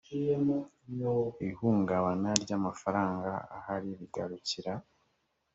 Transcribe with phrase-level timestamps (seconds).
[1.47, 4.73] ihungabana ry amafaranga ahari rigarukira